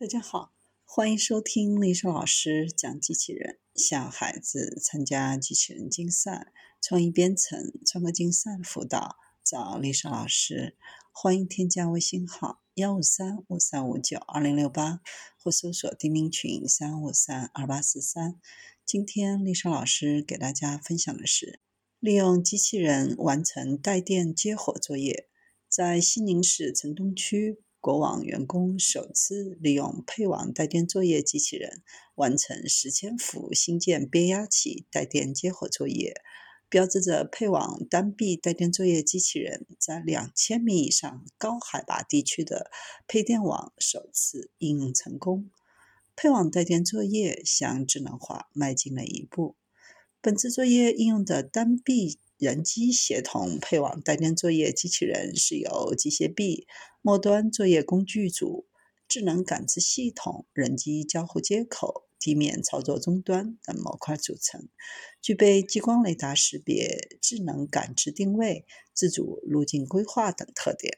[0.00, 0.54] 大家好，
[0.86, 3.58] 欢迎收听丽莎老师讲机器人。
[3.74, 10.78] 小孩子参加机器人竞赛、创意编程、创客竞赛的辅导，找丽莎老师。
[11.12, 15.02] 欢迎添加微信号幺五三五三五九二零六八，
[15.36, 18.40] 或搜索钉钉群三五三二八四三。
[18.86, 21.60] 今天丽莎老师给大家分享的是，
[21.98, 25.28] 利用机器人完成带电接火作业，
[25.68, 27.60] 在西宁市城东区。
[27.80, 31.82] 国网员工首次利用配网带电作业机器人
[32.14, 36.20] 完成十千伏新建变压器带电接火作业，
[36.68, 42.70] 标志着配网单臂带电作业机器人在两千米以上高海拔地区的
[43.08, 45.48] 配电网首次应用成功。
[46.14, 49.56] 配网带电作业向智能化迈进了一步。
[50.20, 52.18] 本次作业应用的单臂。
[52.40, 56.66] 人机协同配网带电作业机器人是由机械臂、
[57.02, 58.66] 末端作业工具组、
[59.06, 64.70] 智能感知系统、人机交互接口、地面操作终端等模块组成，
[65.20, 70.96] 具备激光雷达识别、智能感知定位、自主路径规划等特点，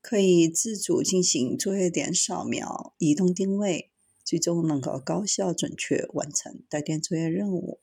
[0.00, 3.90] 可以自主进行作业点扫描、移动定位，
[4.24, 7.80] 最终能够高效准确完成带电作业任务。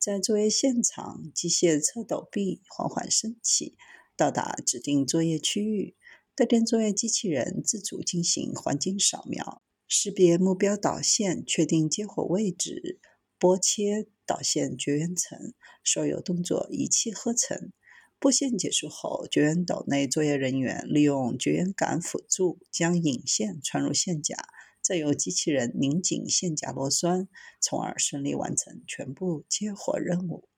[0.00, 3.76] 在作业现场，机械侧斗臂缓缓升起，
[4.16, 5.94] 到达指定作业区域。
[6.34, 12.98] 带电作业机器人自主进行环境扫描，识别目标导线，确定接火位置，
[13.38, 15.52] 拨切导线绝缘层，
[15.84, 17.70] 所有动作一气呵成。
[18.18, 24.34] 布线结束后，绝缘斗内作业人员利用绝缘杆辅助，将引线穿入线夹。
[24.82, 27.28] 再由机器人拧紧线夹螺栓，
[27.60, 30.48] 从而顺利完成全部接火任务。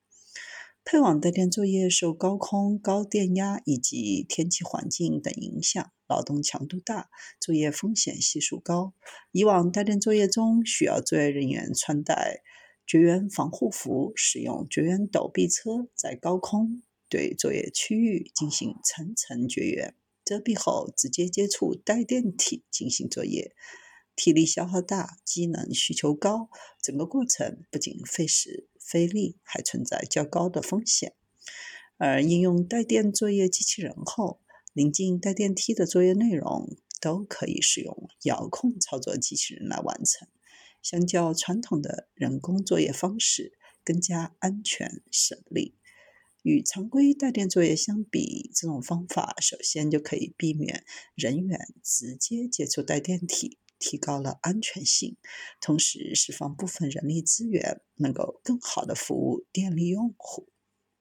[0.84, 7.08] 配网带电作业受高空、高电压以及天气环境等影响，劳动强度大，
[7.40, 8.92] 作业风险系数高。
[9.30, 12.42] 以往带电作业中需要作业人员穿戴
[12.84, 19.94] 绝缘防护服，使用绝缘斗臂车在高空对作业区域进行层层绝缘
[20.24, 23.52] 遮蔽后，直接接触带电体进行作业。
[24.14, 26.48] 体力消耗大，机能需求高，
[26.80, 31.14] 整个过程不仅费时费力，还存在较高的风险。
[31.96, 34.40] 而应用带电作业机器人后，
[34.72, 40.26] 临近带电梯的作业内容都可以使用遥控操作机器人来完成，
[40.82, 43.52] 相较传统的人工作业方式
[43.84, 45.76] 更加安全省力。
[46.42, 50.84] 与常规带电作业相比，这种方法首先就可以避免
[51.14, 53.58] 人员直接接触带电体。
[53.82, 55.16] 提高了安全性，
[55.60, 60.48] 同时释放部分人力资源，能够更好的服务电力用户。